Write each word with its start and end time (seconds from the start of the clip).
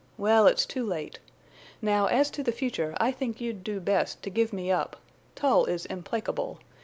Well, 0.17 0.47
it's 0.47 0.65
too 0.65 0.83
late.... 0.83 1.19
Now, 1.79 2.07
as 2.07 2.31
to 2.31 2.41
the 2.41 2.51
future, 2.51 2.95
I 2.97 3.11
think 3.11 3.39
you'd 3.39 3.63
do 3.63 3.79
best 3.79 4.23
to 4.23 4.31
give 4.31 4.51
me 4.51 4.71
up. 4.71 4.99
Tull 5.35 5.65
is 5.65 5.85
implacable. 5.85 6.57